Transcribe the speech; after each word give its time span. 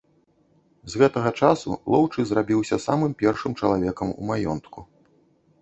З 0.93 1.01
гэтага 1.01 1.31
часу 1.41 1.75
лоўчы 1.95 2.25
зрабіўся 2.29 2.81
самым 2.89 3.13
першым 3.23 3.51
чалавекам 3.63 4.07
у 4.19 4.31
маёнтку. 4.31 4.79